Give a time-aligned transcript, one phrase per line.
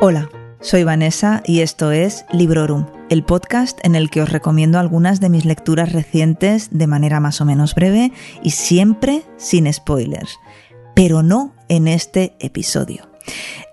[0.00, 0.28] Hola,
[0.60, 5.28] soy Vanessa y esto es Librorum, el podcast en el que os recomiendo algunas de
[5.28, 8.10] mis lecturas recientes de manera más o menos breve
[8.42, 10.36] y siempre sin spoilers,
[10.96, 13.13] pero no en este episodio.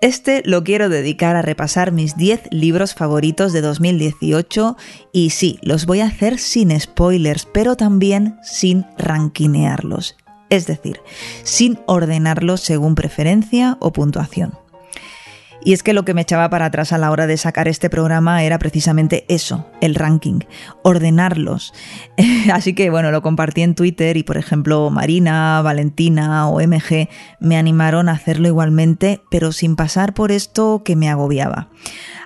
[0.00, 4.76] Este lo quiero dedicar a repasar mis 10 libros favoritos de 2018
[5.12, 10.16] y sí, los voy a hacer sin spoilers, pero también sin ranquinearlos,
[10.50, 11.00] es decir,
[11.44, 14.61] sin ordenarlos según preferencia o puntuación.
[15.64, 17.88] Y es que lo que me echaba para atrás a la hora de sacar este
[17.88, 20.40] programa era precisamente eso, el ranking,
[20.82, 21.72] ordenarlos.
[22.52, 27.08] Así que bueno, lo compartí en Twitter y por ejemplo Marina, Valentina o MG
[27.40, 31.68] me animaron a hacerlo igualmente, pero sin pasar por esto que me agobiaba.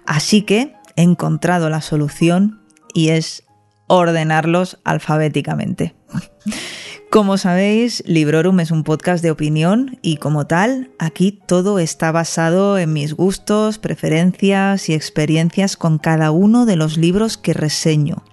[0.06, 2.62] Así que he encontrado la solución
[2.94, 3.44] y es
[3.86, 5.94] ordenarlos alfabéticamente.
[7.10, 12.78] Como sabéis, Librorum es un podcast de opinión y como tal, aquí todo está basado
[12.78, 18.24] en mis gustos, preferencias y experiencias con cada uno de los libros que reseño.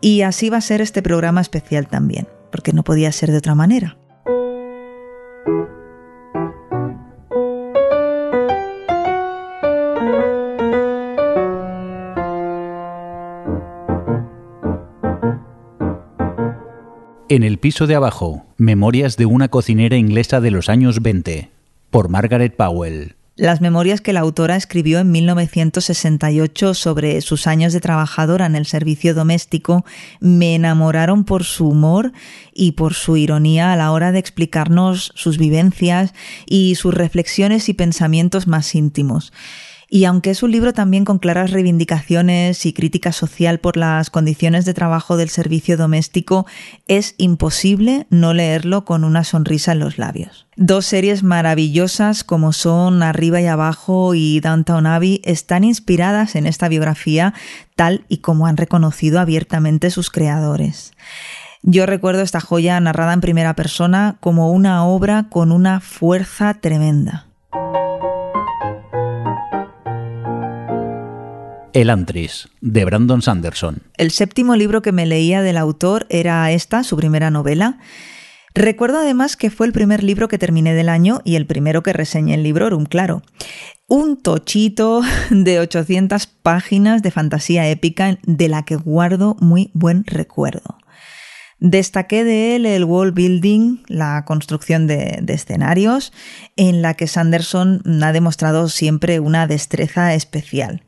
[0.00, 3.56] Y así va a ser este programa especial también, porque no podía ser de otra
[3.56, 3.98] manera.
[17.30, 21.50] En el piso de abajo, Memorias de una cocinera inglesa de los años 20,
[21.90, 23.16] por Margaret Powell.
[23.36, 28.64] Las memorias que la autora escribió en 1968 sobre sus años de trabajadora en el
[28.64, 29.84] servicio doméstico
[30.20, 32.12] me enamoraron por su humor
[32.54, 36.14] y por su ironía a la hora de explicarnos sus vivencias
[36.46, 39.34] y sus reflexiones y pensamientos más íntimos.
[39.90, 44.66] Y aunque es un libro también con claras reivindicaciones y crítica social por las condiciones
[44.66, 46.44] de trabajo del servicio doméstico,
[46.88, 50.46] es imposible no leerlo con una sonrisa en los labios.
[50.56, 56.68] Dos series maravillosas como son Arriba y Abajo y Downtown Abbey están inspiradas en esta
[56.68, 57.32] biografía
[57.74, 60.92] tal y como han reconocido abiertamente sus creadores.
[61.62, 67.27] Yo recuerdo esta joya narrada en primera persona como una obra con una fuerza tremenda.
[71.80, 73.84] El Antris, de Brandon Sanderson.
[73.96, 77.78] El séptimo libro que me leía del autor era esta, su primera novela.
[78.52, 81.92] Recuerdo además que fue el primer libro que terminé del año y el primero que
[81.92, 83.22] reseñé en Librorum, claro.
[83.86, 90.78] Un tochito de 800 páginas de fantasía épica de la que guardo muy buen recuerdo.
[91.60, 96.12] Destaqué de él el wall building, la construcción de, de, escenarios,
[96.56, 100.82] en la que Sanderson ha demostrado siempre una destreza especial.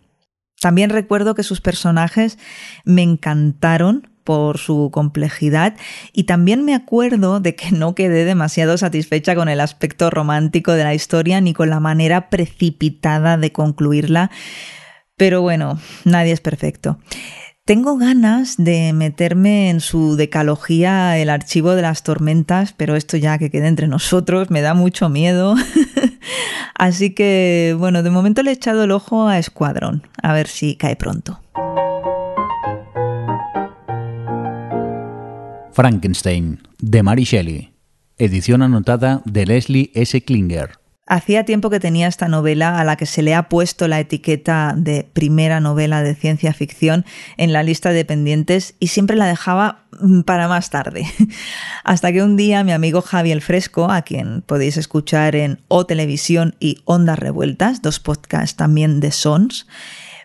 [0.61, 2.39] También recuerdo que sus personajes
[2.85, 5.75] me encantaron por su complejidad
[6.13, 10.85] y también me acuerdo de que no quedé demasiado satisfecha con el aspecto romántico de
[10.85, 14.31] la historia ni con la manera precipitada de concluirla.
[15.17, 16.99] Pero bueno, nadie es perfecto.
[17.71, 23.39] Tengo ganas de meterme en su decalogía el archivo de las tormentas, pero esto ya
[23.39, 25.55] que quede entre nosotros me da mucho miedo.
[26.75, 30.75] Así que, bueno, de momento le he echado el ojo a Escuadrón, a ver si
[30.75, 31.39] cae pronto.
[35.71, 37.73] Frankenstein, de Mary Shelley.
[38.19, 40.21] Edición anotada de Leslie S.
[40.23, 40.80] Klinger.
[41.11, 44.75] Hacía tiempo que tenía esta novela a la que se le ha puesto la etiqueta
[44.77, 47.05] de primera novela de ciencia ficción
[47.37, 51.05] en la lista de pendientes y siempre la dejaba mm, para más tarde.
[51.83, 56.55] Hasta que un día mi amigo Javier Fresco, a quien podéis escuchar en O Televisión
[56.61, 59.67] y Ondas Revueltas, dos podcasts también de Sons,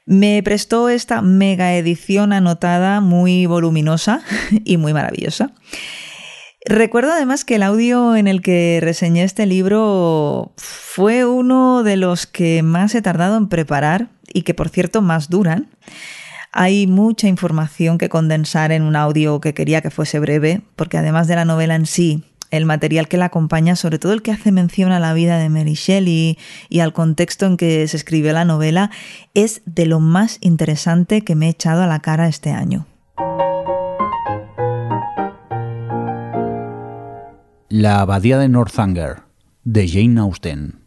[0.06, 4.22] me prestó esta mega edición anotada muy voluminosa
[4.66, 5.52] y muy maravillosa.
[6.68, 12.26] Recuerdo además que el audio en el que reseñé este libro fue uno de los
[12.26, 15.70] que más he tardado en preparar y que por cierto más duran.
[16.52, 21.28] Hay mucha información que condensar en un audio que quería que fuese breve, porque además
[21.28, 24.52] de la novela en sí, el material que la acompaña, sobre todo el que hace
[24.52, 26.40] mención a la vida de Mary Shelley
[26.70, 28.90] y al contexto en que se escribió la novela,
[29.36, 32.88] es de lo más interesante que me he echado a la cara este año.
[37.78, 39.24] La abadía de Northanger,
[39.66, 40.80] de Jane Austen.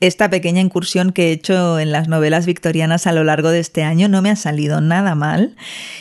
[0.00, 3.82] Esta pequeña incursión que he hecho en las novelas victorianas a lo largo de este
[3.82, 5.56] año no me ha salido nada mal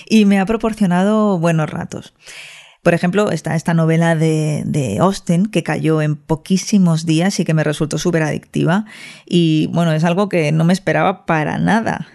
[0.07, 2.13] y me ha proporcionado buenos ratos.
[2.81, 7.53] Por ejemplo, está esta novela de, de, Austen que cayó en poquísimos días y que
[7.53, 8.85] me resultó súper adictiva.
[9.25, 12.07] Y bueno, es algo que no me esperaba para nada.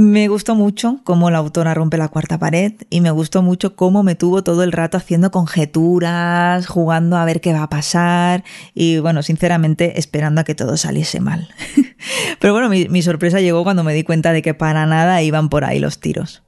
[0.00, 4.04] Me gustó mucho cómo la autora rompe la cuarta pared y me gustó mucho cómo
[4.04, 8.98] me tuvo todo el rato haciendo conjeturas, jugando a ver qué va a pasar y
[9.00, 11.48] bueno, sinceramente esperando a que todo saliese mal.
[12.38, 15.64] Pero bueno, mi, sorpresa llegó cuando me di cuenta de que para nada iban por
[15.64, 16.44] ahí los tiros.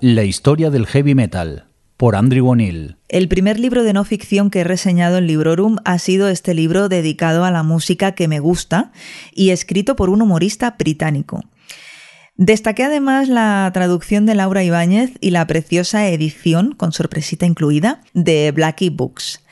[0.00, 1.69] La historia del heavy metal
[2.00, 2.96] por Andrew O'Neill.
[3.10, 6.88] El primer libro de no ficción que he reseñado en Librorum ha sido este libro
[6.88, 8.90] dedicado a la música que me gusta
[9.34, 11.44] y escrito por un humorista británico.
[12.36, 18.50] Destaqué además la traducción de Laura Ibáñez y la preciosa edición, con sorpresita incluida, de
[18.50, 19.44] Blackie Books.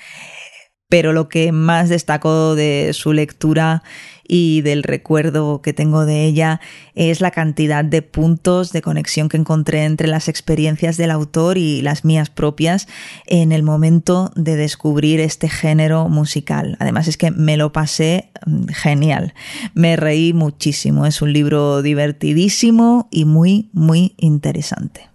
[0.88, 3.82] Pero lo que más destacó de su lectura
[4.28, 6.60] y del recuerdo que tengo de ella
[6.94, 11.80] es la cantidad de puntos de conexión que encontré entre las experiencias del autor y
[11.80, 12.86] las mías propias
[13.26, 16.76] en el momento de descubrir este género musical.
[16.78, 19.34] Además es que me lo pasé mm, genial,
[19.74, 25.08] me reí muchísimo, es un libro divertidísimo y muy, muy interesante.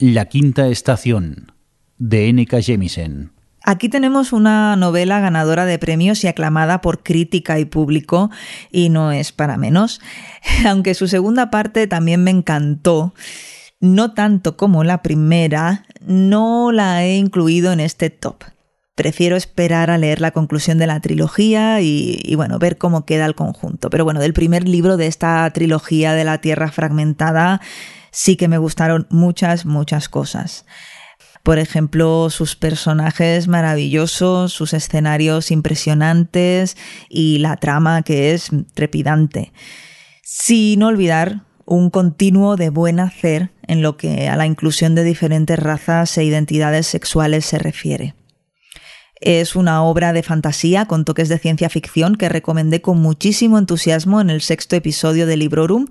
[0.00, 1.52] La quinta estación
[1.98, 2.62] de N.K.
[2.62, 3.32] Jemisen.
[3.62, 8.30] Aquí tenemos una novela ganadora de premios y aclamada por crítica y público,
[8.72, 10.00] y no es para menos,
[10.66, 13.12] aunque su segunda parte también me encantó.
[13.78, 18.44] No tanto como la primera, no la he incluido en este top.
[18.94, 23.26] Prefiero esperar a leer la conclusión de la trilogía y, y, bueno, ver cómo queda
[23.26, 23.90] el conjunto.
[23.90, 27.60] Pero bueno, del primer libro de esta trilogía de la Tierra Fragmentada
[28.10, 30.64] sí que me gustaron muchas, muchas cosas.
[31.42, 36.76] Por ejemplo, sus personajes maravillosos, sus escenarios impresionantes
[37.08, 39.52] y la trama que es trepidante.
[40.22, 45.58] Sin olvidar un continuo de buen hacer en lo que a la inclusión de diferentes
[45.58, 48.14] razas e identidades sexuales se refiere.
[49.20, 54.18] Es una obra de fantasía con toques de ciencia ficción que recomendé con muchísimo entusiasmo
[54.22, 55.88] en el sexto episodio de Librorum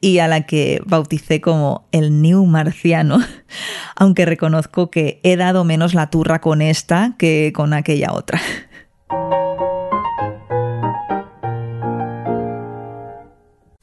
[0.00, 3.20] y a la que bauticé como el New Marciano,
[3.96, 8.40] aunque reconozco que he dado menos la turra con esta que con aquella otra.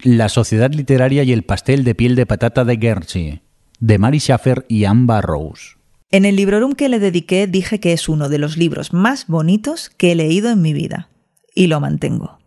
[0.02, 3.42] La Sociedad Literaria y el Pastel de Piel de Patata de Guernsey,
[3.80, 5.79] de Mary Schaffer y Anne Barrows.
[6.12, 9.92] En el librorum que le dediqué dije que es uno de los libros más bonitos
[9.92, 11.10] que he leído en mi vida.
[11.54, 12.40] Y lo mantengo.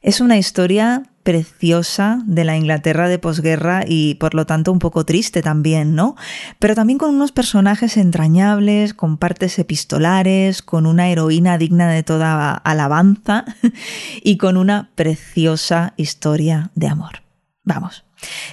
[0.00, 5.04] Es una historia preciosa de la Inglaterra de posguerra y por lo tanto un poco
[5.04, 6.16] triste también, ¿no?
[6.58, 12.54] Pero también con unos personajes entrañables, con partes epistolares, con una heroína digna de toda
[12.54, 13.44] alabanza
[14.24, 17.22] y con una preciosa historia de amor.
[17.64, 18.04] Vamos,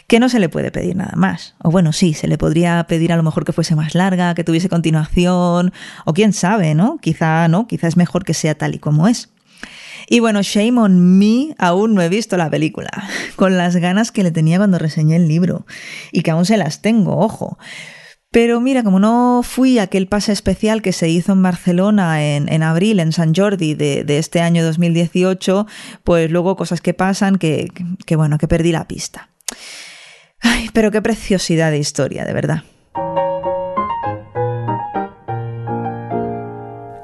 [0.07, 1.55] que no se le puede pedir nada más.
[1.63, 4.43] O bueno, sí, se le podría pedir a lo mejor que fuese más larga, que
[4.43, 5.73] tuviese continuación,
[6.05, 6.97] o quién sabe, ¿no?
[6.97, 9.29] Quizá no, quizá es mejor que sea tal y como es.
[10.07, 12.89] Y bueno, shame on me, aún no he visto la película,
[13.35, 15.65] con las ganas que le tenía cuando reseñé el libro,
[16.11, 17.57] y que aún se las tengo, ojo.
[18.31, 22.47] Pero mira, como no fui a aquel pase especial que se hizo en Barcelona en,
[22.47, 25.65] en abril, en San Jordi de, de, este año 2018,
[26.03, 27.71] pues luego cosas que pasan que,
[28.05, 29.29] que bueno, que perdí la pista.
[30.41, 32.63] Ay, pero qué preciosidad de historia, de verdad.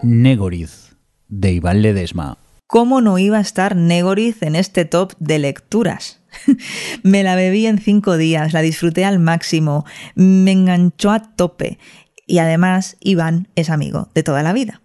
[0.01, 0.95] Negoriz,
[1.27, 2.37] de Iván Ledesma.
[2.67, 6.21] ¿Cómo no iba a estar Negoriz en este top de lecturas?
[7.03, 9.85] me la bebí en cinco días, la disfruté al máximo,
[10.15, 11.79] me enganchó a tope.
[12.27, 14.81] Y además, Iván es amigo de toda la vida.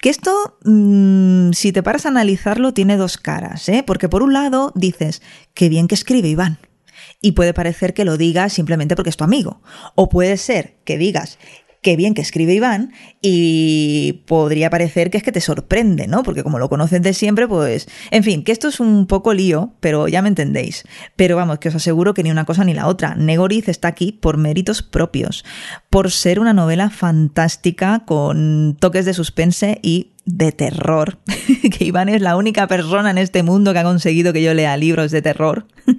[0.00, 3.82] Que esto, mmm, si te paras a analizarlo, tiene dos caras, ¿eh?
[3.86, 5.22] Porque por un lado dices,
[5.54, 6.58] qué bien que escribe Iván
[7.20, 9.62] y puede parecer que lo digas simplemente porque es tu amigo.
[9.94, 11.38] O puede ser que digas,
[11.84, 16.22] qué bien que escribe Iván y podría parecer que es que te sorprende, ¿no?
[16.22, 17.86] Porque como lo conoces de siempre, pues...
[18.10, 20.84] En fin, que esto es un poco lío, pero ya me entendéis.
[21.14, 23.14] Pero vamos, que os aseguro que ni una cosa ni la otra.
[23.14, 25.44] Negoriz está aquí por méritos propios,
[25.90, 31.18] por ser una novela fantástica con toques de suspense y de terror,
[31.70, 34.76] que Iván es la única persona en este mundo que ha conseguido que yo lea
[34.76, 35.66] libros de terror.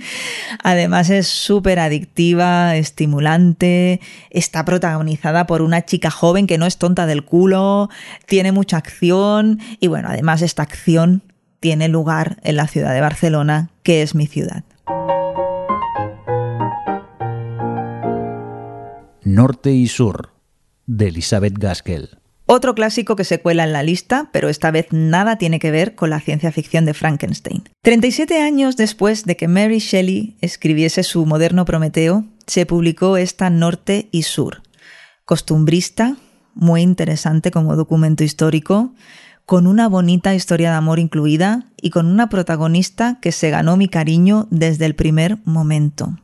[0.63, 4.01] Además es súper adictiva, estimulante,
[4.31, 7.89] está protagonizada por una chica joven que no es tonta del culo,
[8.25, 11.21] tiene mucha acción y bueno, además esta acción
[11.59, 14.63] tiene lugar en la ciudad de Barcelona, que es mi ciudad.
[19.23, 20.33] Norte y Sur,
[20.85, 22.19] de Elizabeth Gaskell.
[22.47, 25.95] Otro clásico que se cuela en la lista, pero esta vez nada tiene que ver
[25.95, 27.63] con la ciencia ficción de Frankenstein.
[27.81, 34.09] 37 años después de que Mary Shelley escribiese su moderno Prometeo, se publicó esta Norte
[34.11, 34.61] y Sur.
[35.25, 36.17] Costumbrista,
[36.53, 38.93] muy interesante como documento histórico,
[39.47, 43.87] con una bonita historia de amor incluida y con una protagonista que se ganó mi
[43.87, 46.15] cariño desde el primer momento.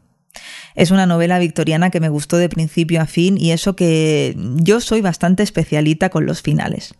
[0.76, 4.80] Es una novela victoriana que me gustó de principio a fin y eso que yo
[4.80, 6.94] soy bastante especialita con los finales.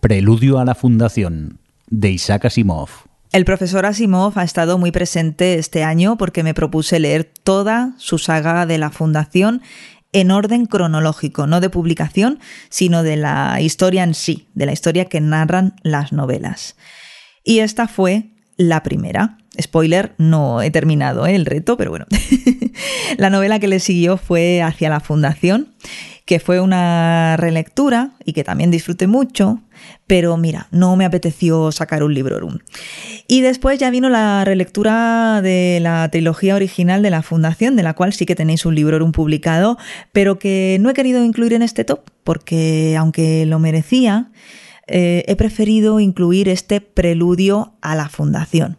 [0.00, 2.88] Preludio a la Fundación, de Isaac Asimov.
[3.32, 8.18] El profesor Asimov ha estado muy presente este año porque me propuse leer toda su
[8.18, 9.62] saga de la Fundación
[10.12, 15.04] en orden cronológico, no de publicación, sino de la historia en sí, de la historia
[15.04, 16.76] que narran las novelas.
[17.44, 19.38] Y esta fue la primera.
[19.60, 21.34] Spoiler, no he terminado ¿eh?
[21.34, 22.04] el reto, pero bueno.
[23.16, 25.68] la novela que le siguió fue Hacia la Fundación,
[26.26, 29.62] que fue una relectura y que también disfruté mucho,
[30.06, 32.38] pero mira, no me apeteció sacar un libro
[33.26, 37.94] Y después ya vino la relectura de la trilogía original de la Fundación, de la
[37.94, 39.78] cual sí que tenéis un libro publicado,
[40.12, 44.30] pero que no he querido incluir en este top, porque aunque lo merecía,
[44.90, 48.76] eh, he preferido incluir este preludio a la Fundación.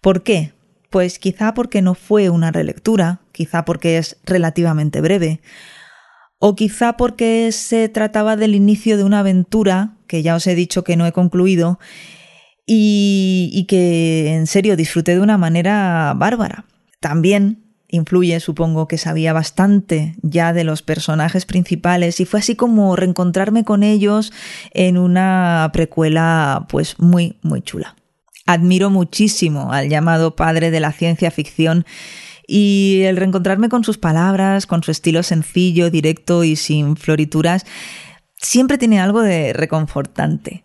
[0.00, 0.52] ¿Por qué?
[0.88, 5.40] Pues quizá porque no fue una relectura, quizá porque es relativamente breve,
[6.38, 10.84] o quizá porque se trataba del inicio de una aventura que ya os he dicho
[10.84, 11.78] que no he concluido
[12.64, 16.64] y, y que en serio disfruté de una manera bárbara.
[17.00, 22.96] También influye, supongo que sabía bastante ya de los personajes principales y fue así como
[22.96, 24.32] reencontrarme con ellos
[24.72, 27.96] en una precuela pues muy muy chula.
[28.46, 31.84] Admiro muchísimo al llamado padre de la ciencia ficción
[32.46, 37.66] y el reencontrarme con sus palabras, con su estilo sencillo, directo y sin florituras,
[38.36, 40.64] siempre tiene algo de reconfortante.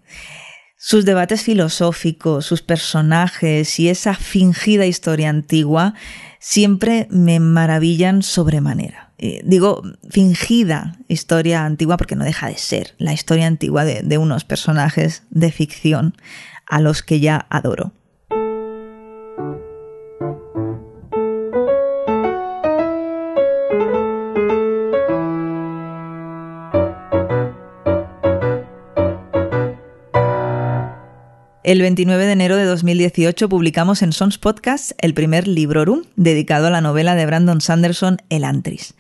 [0.83, 5.93] Sus debates filosóficos, sus personajes y esa fingida historia antigua
[6.39, 9.11] siempre me maravillan sobremanera.
[9.19, 14.43] Eh, digo, fingida historia antigua porque no deja de ser la historia antigua de unos
[14.43, 16.15] personajes de ficción
[16.65, 17.93] a los que ya adoro.
[31.71, 36.69] El 29 de enero de 2018 publicamos en Sons Podcast el primer Librorum dedicado a
[36.69, 38.93] la novela de Brandon Sanderson, El Antris.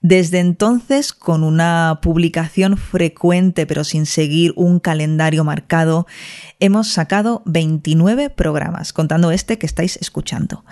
[0.00, 6.06] Desde entonces, con una publicación frecuente pero sin seguir un calendario marcado,
[6.60, 10.64] hemos sacado 29 programas, contando este que estáis escuchando.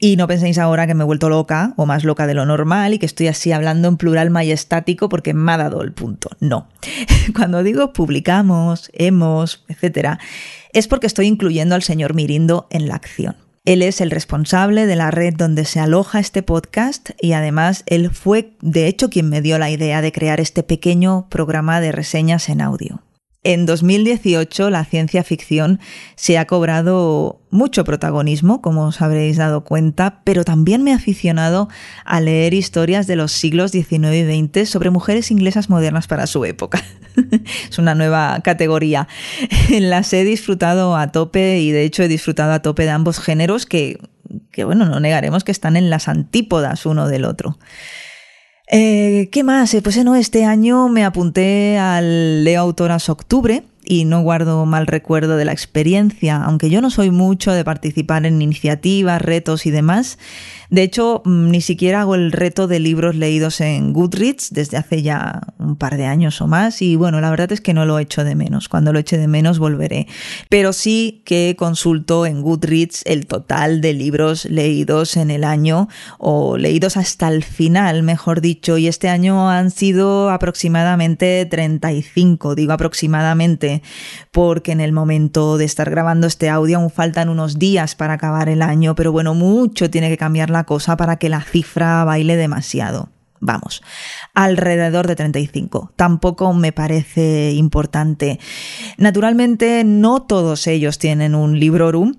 [0.00, 2.94] Y no penséis ahora que me he vuelto loca o más loca de lo normal
[2.94, 6.30] y que estoy así hablando en plural majestático porque me ha dado el punto.
[6.38, 6.68] No.
[7.34, 10.20] Cuando digo publicamos, hemos, etcétera,
[10.72, 13.34] es porque estoy incluyendo al señor Mirindo en la acción.
[13.64, 18.10] Él es el responsable de la red donde se aloja este podcast y además él
[18.10, 22.48] fue de hecho quien me dio la idea de crear este pequeño programa de reseñas
[22.48, 23.02] en audio.
[23.44, 25.78] En 2018 la ciencia ficción
[26.16, 31.68] se ha cobrado mucho protagonismo, como os habréis dado cuenta, pero también me he aficionado
[32.04, 36.44] a leer historias de los siglos XIX y XX sobre mujeres inglesas modernas para su
[36.44, 36.82] época.
[37.70, 39.06] es una nueva categoría.
[39.70, 43.66] Las he disfrutado a tope y de hecho he disfrutado a tope de ambos géneros
[43.66, 44.00] que,
[44.50, 47.56] que bueno, no negaremos que están en las antípodas uno del otro.
[48.70, 49.72] Eh, ¿Qué más?
[49.74, 54.86] Eh, pues no, este año me apunté al Leo Autoras Octubre y no guardo mal
[54.86, 59.70] recuerdo de la experiencia, aunque yo no soy mucho de participar en iniciativas, retos y
[59.70, 60.18] demás.
[60.68, 65.00] De hecho, mm, ni siquiera hago el reto de libros leídos en Goodreads desde hace
[65.00, 67.98] ya un par de años o más y bueno, la verdad es que no lo
[67.98, 68.68] echo de menos.
[68.68, 70.06] Cuando lo eche de menos volveré.
[70.50, 76.58] Pero sí que consulto en Goodreads el total de libros leídos en el año o
[76.58, 83.77] leídos hasta el final, mejor dicho, y este año han sido aproximadamente 35, digo aproximadamente,
[84.30, 88.48] porque en el momento de estar grabando este audio aún faltan unos días para acabar
[88.48, 92.36] el año, pero bueno, mucho tiene que cambiar la cosa para que la cifra baile
[92.36, 93.10] demasiado.
[93.40, 93.82] Vamos,
[94.34, 95.92] alrededor de 35.
[95.96, 98.40] Tampoco me parece importante.
[98.96, 102.14] Naturalmente, no todos ellos tienen un librorum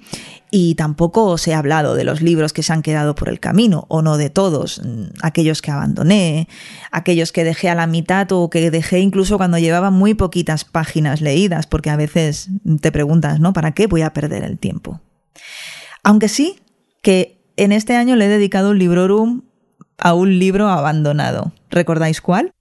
[0.51, 3.85] y tampoco os he hablado de los libros que se han quedado por el camino,
[3.87, 4.81] o no de todos,
[5.21, 6.47] aquellos que abandoné,
[6.91, 11.21] aquellos que dejé a la mitad o que dejé incluso cuando llevaba muy poquitas páginas
[11.21, 12.49] leídas, porque a veces
[12.81, 13.53] te preguntas, ¿no?
[13.53, 15.01] ¿Para qué voy a perder el tiempo?
[16.03, 16.59] Aunque sí
[17.01, 19.41] que en este año le he dedicado un librorum
[19.99, 21.51] a un libro abandonado.
[21.69, 22.53] ¿Recordáis cuál?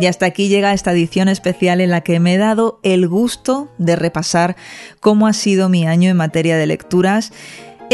[0.00, 3.70] Y hasta aquí llega esta edición especial en la que me he dado el gusto
[3.78, 4.56] de repasar
[5.00, 7.32] cómo ha sido mi año en materia de lecturas.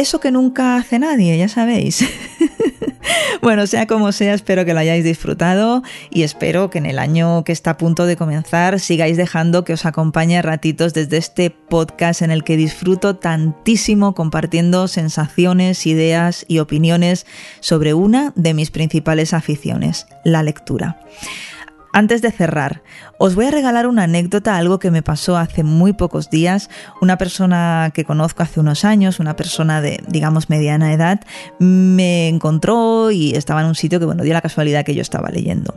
[0.00, 2.02] Eso que nunca hace nadie, ya sabéis.
[3.42, 7.42] Bueno, sea como sea, espero que lo hayáis disfrutado y espero que en el año
[7.42, 12.20] que está a punto de comenzar sigáis dejando que os acompañe ratitos desde este podcast
[12.20, 17.24] en el que disfruto tantísimo compartiendo sensaciones, ideas y opiniones
[17.60, 21.00] sobre una de mis principales aficiones, la lectura.
[21.92, 22.82] Antes de cerrar,
[23.18, 26.70] os voy a regalar una anécdota, algo que me pasó hace muy pocos días.
[27.00, 31.20] Una persona que conozco hace unos años, una persona de, digamos, mediana edad,
[31.58, 35.30] me encontró y estaba en un sitio que, bueno, dio la casualidad que yo estaba
[35.30, 35.74] leyendo.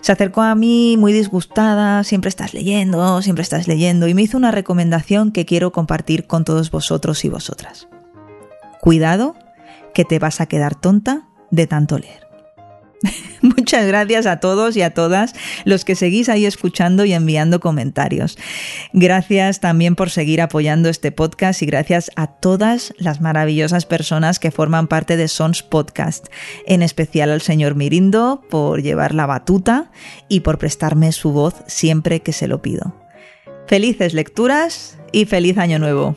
[0.00, 4.36] Se acercó a mí muy disgustada, siempre estás leyendo, siempre estás leyendo, y me hizo
[4.36, 7.88] una recomendación que quiero compartir con todos vosotros y vosotras.
[8.80, 9.34] Cuidado,
[9.92, 12.27] que te vas a quedar tonta de tanto leer.
[13.42, 18.38] Muchas gracias a todos y a todas los que seguís ahí escuchando y enviando comentarios.
[18.92, 24.50] Gracias también por seguir apoyando este podcast y gracias a todas las maravillosas personas que
[24.50, 26.26] forman parte de Sons Podcast,
[26.66, 29.90] en especial al señor Mirindo por llevar la batuta
[30.28, 32.94] y por prestarme su voz siempre que se lo pido.
[33.66, 36.16] Felices lecturas y feliz año nuevo.